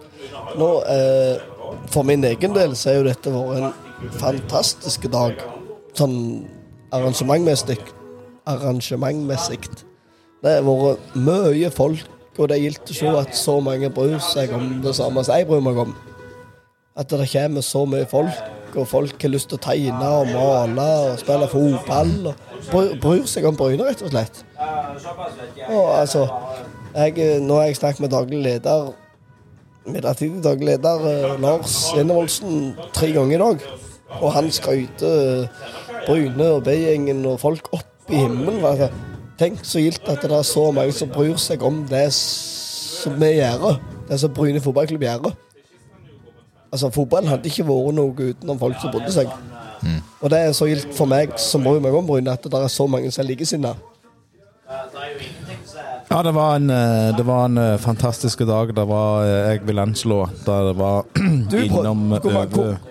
[0.58, 1.39] Nå, eh,
[1.91, 5.39] for min egen del så er jo dette vært en fantastisk dag.
[5.97, 6.45] Sånn
[6.95, 7.80] arrangementmessig.
[8.47, 9.63] Arrangementmessig.
[10.43, 12.06] Det har vært mye folk,
[12.38, 15.49] og det gildt å se at så mange bryr seg om det samme som jeg
[15.49, 15.95] bryr meg om.
[16.97, 20.88] At det kommer så mye folk, og folk har lyst til å tegne og male
[21.08, 22.13] og spille fotball.
[22.34, 24.43] og bryr, seg om Bryne, rett og slett.
[25.69, 26.27] Og altså,
[26.95, 28.89] jeg, nå har jeg snakket med daglig leder
[29.88, 33.67] midlertidig daglig leder eh, Lars Jennevoldsen tre ganger i dag.
[34.21, 35.67] Og han skryter eh,
[36.08, 38.63] Bryne og B-gjengen og folk opp i himmelen.
[38.65, 38.89] Altså,
[39.39, 43.38] tenk så gildt at det er så mange som bryr seg om det som vi
[43.38, 43.77] gjør.
[44.08, 45.32] Det som Bryne fotballklubb gjør.
[46.71, 49.32] Altså, Fotballen hadde ikke vært noe utenom folk som brydde seg.
[50.21, 52.71] Og det er så gildt for meg som bryr meg om Bryne, at det er
[52.71, 53.75] så mange som er likesinnede.
[56.08, 58.75] Ja, det var en, eh, det var en eh, fantastisk dag.
[58.75, 61.06] Det var, eh, jeg vil anslå, da det var
[61.65, 62.13] innom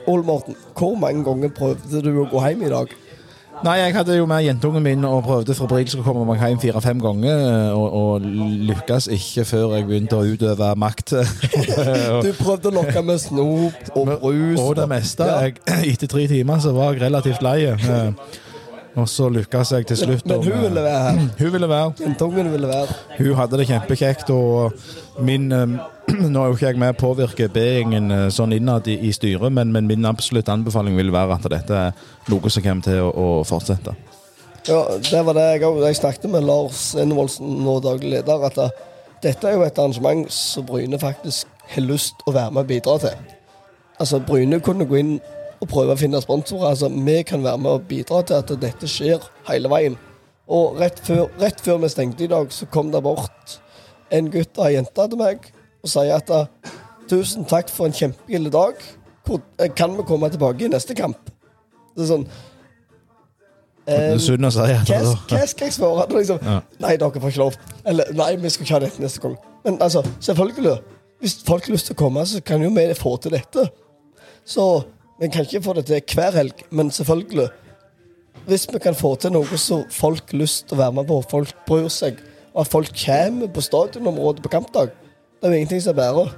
[0.07, 2.93] Ole Morten, hvor mange ganger prøvde du å gå hjem i dag?
[3.65, 7.01] Nei, jeg hadde jo med jentungen min og prøvde febrilsk å komme meg hjem fire-fem
[7.01, 8.27] ganger, eh, og, og
[8.69, 11.15] lykkes ikke før jeg begynte å utøve makt.
[12.27, 14.61] Du prøvde å lokke med snop og brus.
[14.61, 15.29] og det meste.
[15.41, 15.57] Jeg,
[15.93, 17.59] etter tre timer så var jeg relativt lei.
[18.97, 20.27] Eh, Og så lykkes jeg til slutt.
[20.27, 21.21] Men men hun eh, ville være her.
[21.43, 21.93] Hun ville være.
[22.01, 22.97] Jentungen ville være.
[23.19, 24.73] Hun hadde det kjempekjekt, og
[25.21, 25.77] min eh,
[26.31, 29.53] Nå er jo ikke jeg med å påvirke B-gjengen eh, sånn innad i, i styret,
[29.53, 33.11] men, men min absolutte anbefaling vil være at dette er noe som kommer til å,
[33.11, 33.97] å fortsette.
[34.67, 35.81] Ja, det var det jeg òg.
[35.87, 38.71] Jeg snakket med Lars Envoldsen, nå daglig leder, at det,
[39.23, 42.97] dette er jo et arrangement som Bryne faktisk har lyst å være med og bidra
[43.03, 43.35] til.
[43.99, 45.13] Altså, Bryne kunne gå inn
[45.61, 46.71] og prøve å finne sponsorer.
[46.73, 49.99] Altså, vi kan være med og bidra til at dette skjer hele veien.
[50.47, 53.57] Og rett før, rett før vi stengte i dag, så kom det bort
[54.15, 55.49] en gutt og ei jente til meg
[55.83, 56.75] og sier at eh,
[57.11, 58.83] tusen takk for en kjempegild dag.
[59.31, 61.33] Eh, kan vi komme tilbake i neste kamp?
[61.97, 62.29] Det er sånn
[63.87, 64.49] Um, si hva,
[65.31, 66.09] hva skal jeg svare?
[66.11, 66.57] Liksom, Ja.
[66.83, 67.57] Nei, dere får ikke lov.
[67.87, 69.37] Eller nei, vi skal ikke ha dette neste gang.
[69.63, 70.81] Men altså, selvfølgelig.
[71.23, 73.69] Hvis folk har lyst til å komme, så kan jo vi få til dette.
[74.43, 74.65] Så
[75.21, 77.49] vi kan ikke få det til hver helg, men selvfølgelig.
[78.47, 81.23] Hvis vi kan få til noe som folk har lyst til å være med på,
[81.31, 82.21] folk bryr seg,
[82.55, 84.93] og at folk kommer på stadionområdet på kampdag,
[85.41, 86.29] det er jo ingenting som er bedre.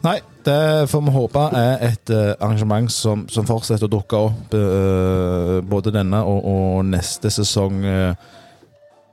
[0.00, 4.54] Nei, det får vi håpe er et eh, arrangement som, som fortsetter å dukke opp
[4.56, 7.84] eh, både denne og, og neste sesong.
[7.84, 8.14] eh.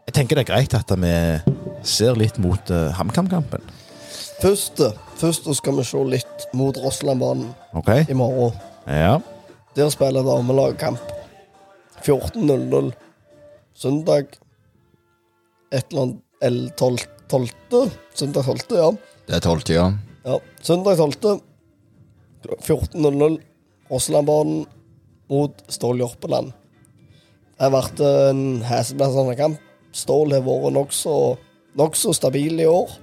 [0.07, 1.13] jeg tenker det er greit at vi
[1.83, 3.63] ser litt mot uh, HamKam-kampen.
[4.38, 4.82] Først,
[5.17, 8.06] først skal vi se litt mot Rosslandbanen okay.
[8.06, 8.54] i morgen.
[8.86, 9.17] Ja.
[9.78, 11.02] Der spiller damelagkamp.
[12.06, 12.91] 14.00.
[13.73, 14.38] Søndag
[15.73, 17.08] et eller annet L12.
[17.28, 17.50] 12.
[18.13, 18.91] Søndag 12., ja.
[19.28, 19.88] Det er tolvte, ja.
[20.23, 20.38] ja.
[20.62, 21.41] Søndag 12.
[22.62, 23.39] 14.00.
[23.89, 24.65] Rosslandbanen
[25.32, 26.54] mot Stål Jørpeland.
[27.58, 29.60] Det har vært en heseblesende kamp.
[29.97, 31.17] Stål har vært nokså
[31.78, 32.93] nok stabil i år.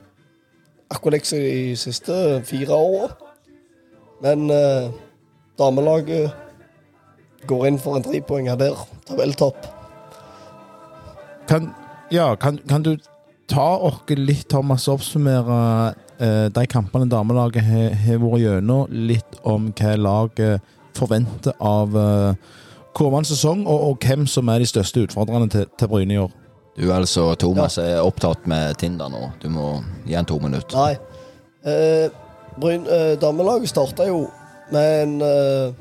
[0.93, 3.09] Akkurat ikke som de siste fire åra.
[4.23, 4.91] Men eh,
[5.59, 6.33] damelaget
[7.49, 8.77] går inn for en trepoenger der.
[9.09, 9.67] Tabelltopp.
[11.49, 11.71] Kan,
[12.13, 12.95] ja, kan, kan du
[13.49, 18.87] ta oss litt, Thomas, oppsummere eh, de kampene damelaget har vært gjennom?
[18.91, 22.55] Litt om hva laget forventer av eh,
[22.95, 26.33] kommende sesong, og, og hvem som er de største utfordrerne til, til Bryne i år?
[26.75, 29.29] Du altså, Thomas er opptatt med Tinder nå.
[29.43, 30.75] Du må gi en to minutter.
[30.75, 30.97] Nei.
[31.71, 32.11] Eh,
[32.61, 34.25] Bryn, eh, damelaget starta jo
[34.75, 35.75] med en eh,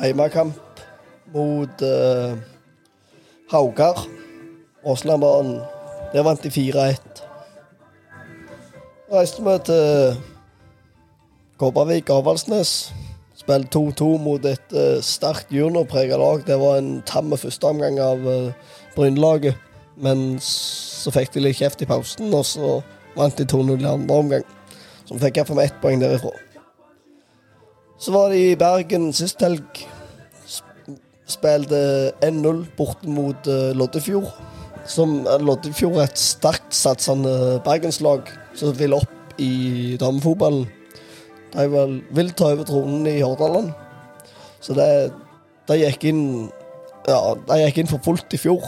[0.00, 0.80] heimekamp
[1.34, 2.32] mot eh,
[3.52, 4.06] Haugar.
[4.84, 5.60] Åslandbanen.
[6.12, 6.96] Der vant de 4-1.
[9.12, 10.16] Reiste vi til
[11.60, 12.92] Kobbervik Avaldsnes.
[13.36, 16.40] Spilte 2-2 mot et eh, sterkt juniorprega lag.
[16.46, 19.60] Det var en tam førsteomgang av uh, Brynelaget.
[20.00, 22.78] Men så fikk de litt kjeft i pausen, og så
[23.16, 24.44] vant de 2-0 i andre omgang.
[25.10, 26.32] Vi fikk iallfall med ett poeng derifra.
[28.00, 29.82] Så var de i Bergen sist helg.
[31.28, 31.78] Spilte
[32.24, 34.30] 1-0 borte mot eh, Loddefjord.
[34.88, 40.66] Som eh, Loddefjord er et sterkt satsende bergenslag som vil opp i damefotballen.
[41.52, 43.70] De vel, vil ta over tronen i Hordaland.
[44.64, 44.88] Så det,
[45.68, 46.24] de gikk inn
[47.02, 48.62] Ja, de gikk inn for fullt i fjor.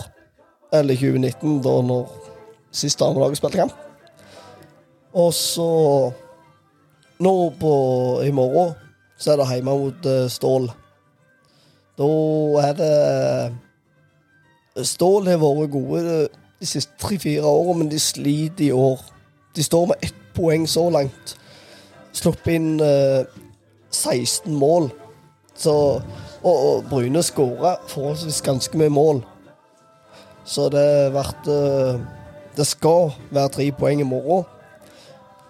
[0.75, 2.09] Eller 2019, da når
[2.75, 3.75] sist damelaget spilte kamp.
[5.15, 6.13] Og så
[7.23, 7.75] Nå på
[8.27, 8.73] i morgen
[9.19, 10.67] så er det hjemme mot eh, Stål.
[11.95, 12.09] Da
[12.67, 12.97] er det
[14.87, 16.01] Stål har vært gode
[16.59, 18.99] de siste tre-fire årene, men de sliter i år.
[19.55, 21.37] De står med ett poeng så langt.
[22.13, 23.23] Sluppet inn eh,
[23.95, 24.91] 16 mål.
[25.55, 25.75] Så,
[26.43, 29.23] og, og Bryne skåra forholdsvis ganske mye mål.
[30.45, 32.01] Så det ble eh,
[32.57, 34.45] Det skal være tre poeng i morgen.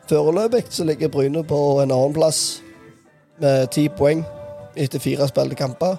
[0.09, 2.63] Foreløpig så ligger Bryne på en annenplass
[3.41, 4.25] med ti poeng
[4.77, 5.99] etter fire spilte kamper.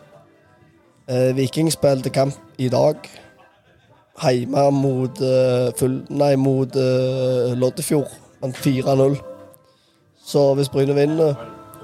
[1.09, 2.95] Eh, Viking spilte kamp i dag
[4.21, 6.71] hjemme mot, eh, nei, mot
[7.55, 8.09] Loddefjord.
[8.41, 9.19] Vant 4-0.
[10.25, 11.35] Så hvis Bryne vinner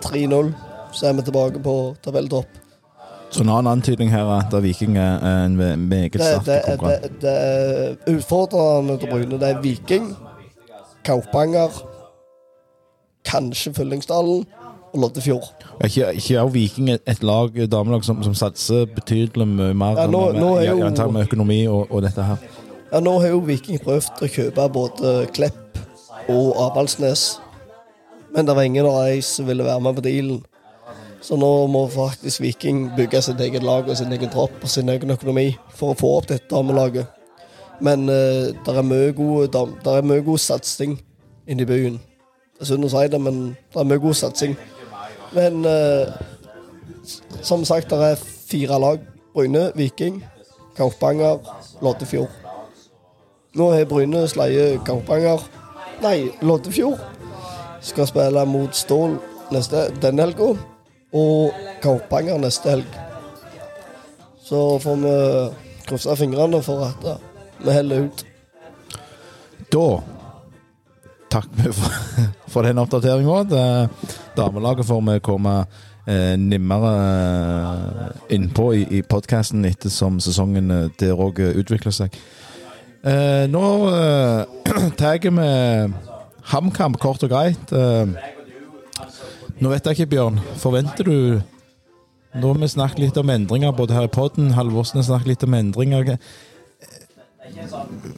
[0.02, 0.54] 3-0,
[0.94, 2.61] så er vi tilbake på tabelltopp.
[3.32, 5.56] Så en annen antydning her er at Viking er er en
[5.90, 7.04] meget sterk konkurrent.
[7.04, 9.40] det, det er utfordrende til Bryne.
[9.40, 10.16] Det er Viking,
[11.06, 11.70] Kaupanger,
[13.26, 14.46] kanskje Fyllingsdalen
[14.94, 15.54] og Loddefjord.
[15.80, 19.96] Er ikke, ikke er Viking et, et lag, et damelag som, som satser betydelig mer
[20.02, 22.36] Ja, nå- med, nå er jo- med økonomi og, og dette her?
[22.94, 25.80] Ja, nå har jo Viking prøvd å kjøpe både Klepp
[26.30, 27.40] og Avaldsnes.
[28.36, 30.42] Men det var ingen av de som ville være med på dealen.
[31.22, 34.90] Så nå må faktisk Viking bygge sitt eget lag og sin egen tropp og sin
[34.90, 37.06] egen økonomi for å få opp dette damelaget.
[37.82, 39.54] Men uh, det er mye god,
[39.86, 40.98] der er god satsing
[41.48, 42.02] inne byen.
[42.58, 44.58] Det er synd å si det, men det er mye god satsing.
[45.34, 46.10] Men uh,
[47.42, 49.08] som sagt, det er fire lag.
[49.34, 50.24] Bryne, Viking,
[50.78, 51.40] Kaupanger,
[51.82, 52.30] Loddefjord.
[53.56, 55.40] Nå har Bryne sleie Kaupanger
[56.02, 57.00] Nei, Loddefjord.
[57.82, 59.18] Skal spille mot Stål
[59.54, 60.54] neste, denne helga.
[61.14, 61.52] Og
[61.84, 62.98] Kaupanger neste helg.
[64.44, 65.16] Så får vi
[65.90, 67.22] krysse fingrene for at eh,
[67.66, 68.26] vi heller ut.
[69.72, 69.86] Da
[71.32, 73.88] takker vi for, for den oppdateringa.
[74.38, 75.56] Damelaget får vi komme
[76.08, 82.16] eh, nimmere eh, innpå i, i podkasten ettersom sesongen eh, der òg utvikler seg.
[83.02, 85.32] Eh, nå eh, tar vi
[86.52, 87.72] HamKam kort og greit.
[87.74, 88.32] Eh,
[89.62, 90.40] nå vet jeg ikke, Bjørn.
[90.62, 91.18] Forventer du
[92.32, 94.54] Nå har vi snakket litt om endringer både her i podden.
[94.56, 96.14] Halvorsen har snakket litt om endringer.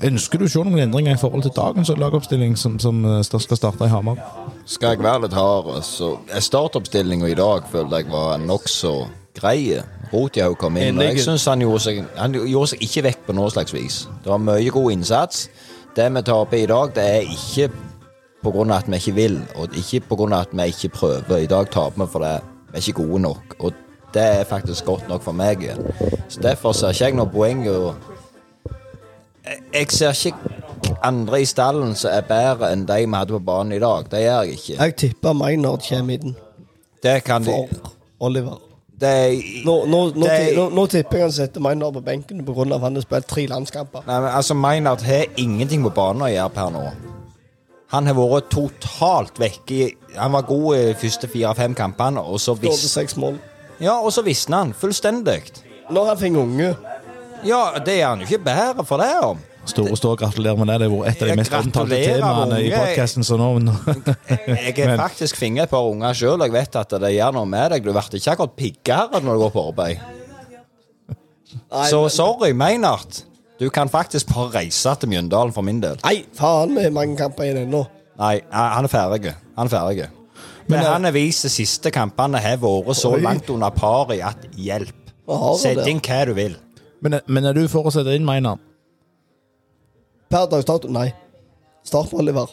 [0.06, 3.42] Ønsker du å se noen endringer i forhold til dagens lagoppstilling som, som eh, skal
[3.58, 4.22] starte i Hamar?
[4.70, 8.94] Skal jeg være litt hard, så er startoppstillinga i dag følte jeg var nokså
[9.34, 9.80] grei.
[10.14, 11.64] Rotjaug kom inn, og jeg syns han,
[12.20, 14.04] han gjorde seg ikke vekk på noe slags vis.
[14.22, 15.48] Det var mye god innsats.
[15.98, 17.72] Det vi taper i dag, det er ikke
[18.44, 18.76] pga.
[18.78, 20.40] at vi ikke vil, og ikke pga.
[20.42, 21.38] at vi ikke prøver.
[21.38, 22.34] I dag taper vi fordi
[22.72, 23.74] vi er ikke gode nok, og
[24.14, 25.62] det er faktisk godt nok for meg.
[25.64, 25.78] igjen.
[26.30, 27.70] Så Derfor ser ikke jeg noe poeng i
[29.74, 30.38] jeg- ser ikke
[31.04, 34.06] andre i stallen som er bedre enn de vi hadde på banen i dag.
[34.12, 34.78] Det gjør jeg ikke.
[34.84, 36.36] Jeg tipper Maynard kommer inn
[37.04, 38.58] Det kan de for Oliver.
[39.00, 42.76] det Nå, nå, nå, det, nå, nå tipper jeg han setter Maynard på benken pga.
[42.76, 44.04] at han har spilt tre landskamper.
[44.08, 46.86] Nei, men altså Maynard har ingenting på banen å gjøre per nå.
[47.94, 52.56] Han har vært totalt vekke i Han var god i første fire-fem kampene, og så
[52.58, 53.40] Skåret vis, seks mål.
[53.82, 55.40] Ja, og så visste han fullstendig.
[55.94, 56.70] Når han fikk unge
[57.44, 59.42] Ja, det er han jo ikke bedre for det om.
[59.66, 60.76] Store stå, gratulerer med det.
[60.82, 63.24] Det har vært et av de mest omtalte temaene i podkasten.
[63.24, 67.38] Så nå Jeg har faktisk fingret et par unger sjøl, jeg vet at det gjør
[67.38, 67.86] noe med deg.
[67.86, 70.04] Du blir ikke akkurat piggere når du går på arbeid.
[71.72, 73.24] Nei, Så sorry, Maynard.
[73.64, 75.96] Du kan faktisk bare reise til Mjøndalen for min del.
[76.04, 77.86] Nei, faen, vi har mange kamper igjen ennå.
[78.20, 79.32] Nei, han er ferdig.
[79.56, 80.10] Han er ferdig.
[80.68, 83.22] Men Men, eh, han har vist de siste kampene har vært så Oi.
[83.24, 85.14] langt under paret at hjelp.
[85.28, 86.58] Han Sett inn hva du vil.
[87.02, 88.60] men, men er du for å sette inn Maynard?
[90.30, 91.14] Per dags dato, nei.
[91.84, 92.52] Start på Oliver.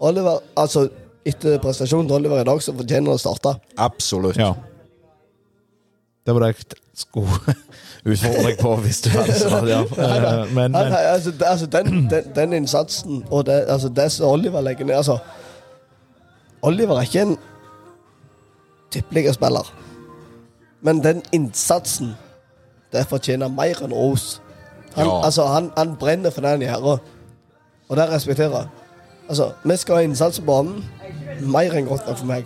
[0.00, 0.88] Oliver, altså
[1.26, 3.50] Etter prestasjonen til Oliver i dag, så fortjener han å starte.
[3.76, 4.38] Absolutt.
[4.40, 4.54] Ja.
[6.26, 7.54] Det var det jeg skulle
[8.12, 9.78] utfordre deg på hvis du hadde svart ja.
[9.96, 14.28] Men, Men, Nei, nei, altså, altså den, den, den innsatsen og det, altså, det som
[14.28, 15.18] Oliver legger ned altså,
[16.62, 17.36] Oliver er ikke en
[18.92, 19.72] tippeligaspiller.
[20.82, 22.14] Men den innsatsen,
[22.92, 24.40] det fortjener mer enn ros.
[24.96, 25.24] Han, Ja.
[25.24, 26.98] altså, han, han brenner for det han gjør,
[27.88, 28.68] og det respekterer jeg.
[29.28, 30.84] Altså, vi skal ha innsats på banen.
[31.40, 32.44] Mer enn godt nok for meg.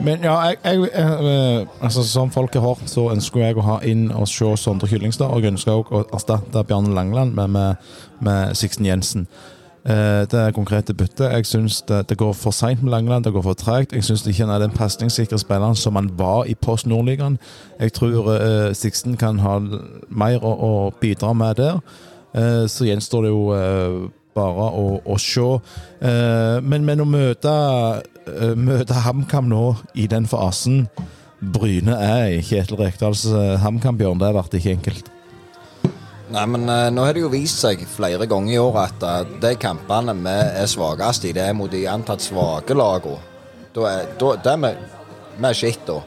[0.00, 3.76] Men ja, jeg, jeg, jeg, altså, som folk har hørt, så ønsker jeg å ha
[3.86, 5.32] inn og se Sondre Kyllingstad.
[5.32, 9.26] Og jeg ønsker også å erstatte Bjarne Langland med, med, med Sixten Jensen.
[9.86, 11.30] Eh, det konkrete byttet.
[11.32, 13.92] Jeg syns det, det går for seint med Langeland, det går for tregt.
[13.92, 17.38] Jeg syns ikke han er den pasningssikre spilleren som han var i Post Nordligaen.
[17.80, 19.60] Jeg tror eh, Sixten kan ha
[20.08, 21.80] mer å, å bidra med der.
[22.34, 25.46] Eh, så gjenstår det jo eh, bare å, å se.
[26.02, 28.15] Eh, men, men å møte, eh,
[28.58, 30.86] møte HamKam nå i den fasen
[31.40, 35.10] Bryne er i Kjetil Rekdals eh, HamKam-bjørn, det vært ikke enkelt.
[36.32, 39.34] Nei, men eh, nå har det jo vist seg flere ganger i år at eh,
[39.44, 43.20] de kampene vi er svakest i, det er mot de antatt svake lagene.
[43.76, 46.00] Da er, da, det er vi, skitt, da.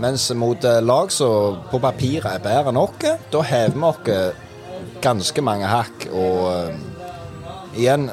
[0.00, 2.96] Mens mot eh, lag som på papiret er bedre enn oss,
[3.32, 6.06] da hever vi oss ganske mange hakk.
[6.14, 8.08] Og uh, igjen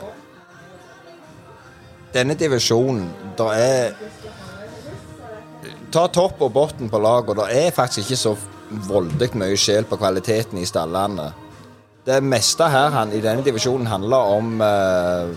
[2.13, 3.95] Denne divisjonen, det er
[5.91, 8.33] Ta topp og bunn på laget, og det er faktisk ikke så
[8.89, 11.29] voldelig mye skjell på kvaliteten i stallene.
[12.07, 15.31] Det meste her han, i denne divisjonen handler om eh,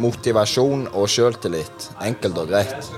[0.00, 1.88] motivasjon og selvtillit.
[2.04, 2.92] Enkelt og greit.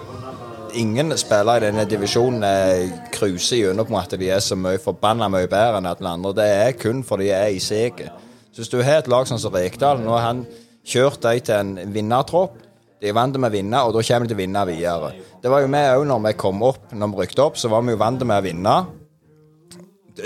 [0.74, 5.30] Ingen spillere i denne divisjonen eh, cruiser gjennom på at de er så mye forbanna
[5.30, 6.34] mye bedre enn alle andre.
[6.38, 8.10] Det er kun fordi de er i seget.
[8.54, 10.44] Hvis du har et lag som Rekdal, nå har han
[10.86, 12.63] kjørt dem til en vinnertropp.
[13.04, 15.08] De er vant med å vinne, og da kommer de til å vinne videre.
[15.42, 17.82] Det var jo vi òg når vi kom opp, når vi rykket opp, så var
[17.84, 18.76] vi jo vant med å vinne.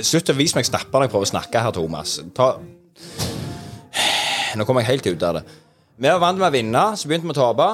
[0.07, 2.13] Slutt å vise meg snappene når jeg prøver å snakke her, Thomas.
[2.39, 2.53] Ta...
[4.55, 5.43] Nå kommer jeg helt ut av det.
[5.99, 7.67] Vi var vant med å vinne, så begynte vi å tape.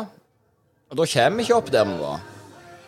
[0.89, 2.25] Og da kommer vi ikke opp der vi var.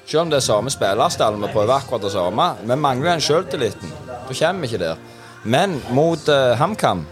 [0.07, 2.49] Selv om det er samme spillerstall, vi prøver akkurat det samme.
[2.65, 3.93] Vi mangler den selvtilliten.
[4.09, 5.05] Da kommer vi ikke der.
[5.45, 7.05] Men mot uh, HamKam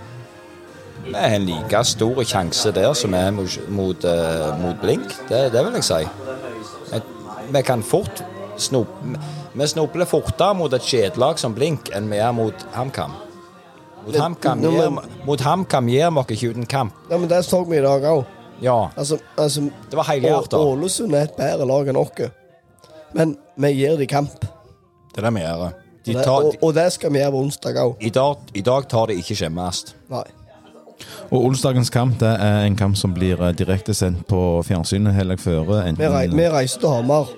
[1.06, 5.10] vi har en like stor sjanse der som er mot, mot, eh, mot Blink.
[5.28, 7.00] Det, det vil jeg si.
[7.52, 8.22] Vi kan fort
[8.56, 9.18] snuble
[9.54, 13.12] Vi snubler fortere mot et kjedelag som Blink enn vi er mot HamKam.
[14.04, 14.60] Mot Det- HamKam
[15.88, 16.92] gir, vi oss ikke uten kamp.
[17.10, 18.24] Ja, men det så vi i dag òg.
[18.62, 20.54] Ja, Altså, altså det var helhjertet.
[20.58, 22.30] Ålesund er et bedre lag enn oss.
[23.14, 24.40] Men vi gir dem kamp.
[24.40, 25.72] Det er det vi gjør.
[26.04, 27.94] De tar, og, og det skal vi gjøre på onsdag òg.
[28.00, 29.94] i, dag, I dag tar de ikke skjemmes.
[30.10, 30.24] Nei.
[31.30, 35.64] Og onsdagens kamp det er en kamp som blir eh, direktesendt på fjernsynet helg føre.
[35.70, 37.32] Vi, Enten, rei, vi reiser til Hamar.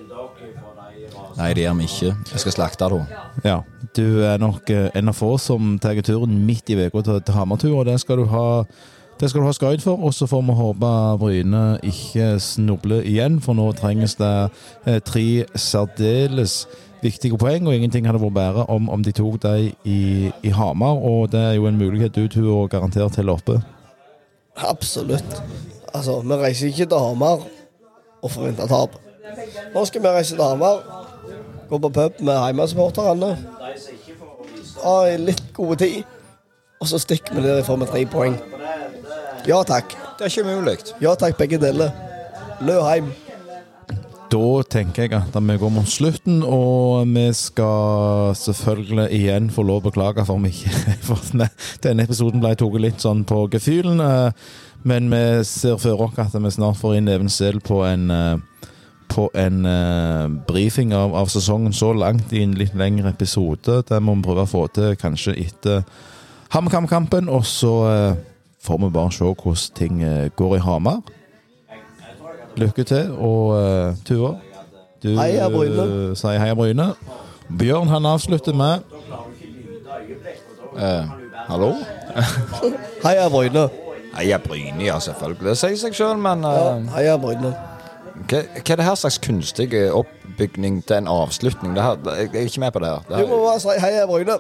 [1.37, 2.13] Nei, det gjør vi ikke.
[2.33, 3.01] Jeg skal slakte da
[3.45, 3.57] Ja,
[3.97, 7.37] Du er nok eh, en av få som tar turen midt i uka til, til
[7.37, 8.47] Hamartur, og det skal du ha
[9.17, 10.89] det skal du ha skryt for, og så får vi håpe
[11.23, 14.33] Bryne ikke snubler igjen, for nå trenges det
[14.85, 16.67] eh, tre særdeles
[17.03, 21.01] viktige poeng, og ingenting hadde vært bedre om, om de tok dem i, i Hamar,
[21.01, 23.59] og det er jo en mulighet du å garantert holder oppe.
[24.57, 25.43] Absolutt.
[25.95, 27.45] Altså, vi reiser ikke til Hamar
[28.23, 28.97] og forventer tap.
[29.75, 30.83] Nå skal vi reise til Hamar,
[31.69, 33.37] gå på pub med hjemmesupporterne,
[34.85, 36.03] ha en litt gode tid,
[36.81, 38.37] og så stikker vi derifra med tre poeng.
[39.47, 39.95] Ja takk.
[40.19, 40.79] Det er ikke mulig.
[41.01, 41.93] Ja takk, begge deler.
[42.65, 43.13] Lø hjem.
[44.27, 49.85] Da tenker jeg at vi går mot slutten, og vi skal selvfølgelig igjen få lov
[49.85, 50.73] å beklage for om ikke
[51.85, 54.03] denne, episoden ble tatt litt sånn på gefühlen.
[54.03, 54.33] eh,
[54.87, 58.37] Men vi ser for oss at vi snart får inn Even Sel på en eh,
[59.07, 63.85] på en eh, brifing av, av sesongen så langt i en litt lengre episode.
[63.87, 65.85] Det må vi prøve å få til kanskje etter
[66.51, 67.77] HamKam-kampen, og så
[68.67, 70.03] får vi bare se hvordan ting
[70.37, 71.01] går i Hamar.
[72.57, 74.31] Lykke til, og uh, Tuva,
[75.03, 75.83] du Heia Bryne.
[76.11, 76.87] eh, sier heia Bryne.
[77.59, 78.81] Bjørn han avslutter med
[80.77, 81.05] Eh,
[81.49, 81.71] hallo?
[83.07, 83.69] Heia Bryne.
[84.17, 85.45] Heia Bryne, ja, selvfølgelig.
[85.49, 87.53] Det sier seg sjøl, men Ja, eh, heia Bryne.
[88.29, 91.77] hva, hva er det her slags kunstig oppbygning til en avslutning?
[91.77, 93.01] Det her, jeg er ikke med på det her.
[93.09, 94.39] Det Du må bare si heia Bryne.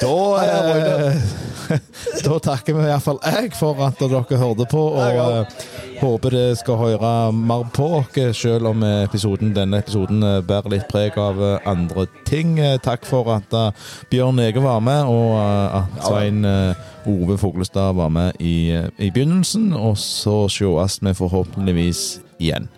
[0.00, 0.58] Da, Heia
[1.08, 1.20] eh,
[2.26, 5.64] da takker vi iallfall jeg for at dere hørte på, og eh,
[6.00, 10.76] håper det skal høre mer på oss, selv om eh, episoden, denne episoden eh, bærer
[10.76, 12.56] litt preg av andre ting.
[12.84, 13.54] Takk for at
[14.12, 19.72] Bjørn Ege var med, og at Svein Ove Foglestad var med i, i begynnelsen.
[19.76, 22.06] Og så sees vi forhåpentligvis
[22.42, 22.68] igjen.